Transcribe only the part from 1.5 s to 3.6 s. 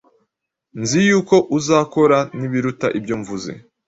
uzakora n’ibiruta ibyo mvuze